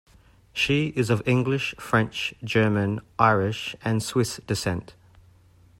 [0.51, 4.95] She is of English, French, German, Irish and Swiss descent.